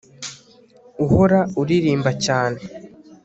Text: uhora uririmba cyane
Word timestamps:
uhora 1.03 1.39
uririmba 1.61 2.11
cyane 2.25 2.59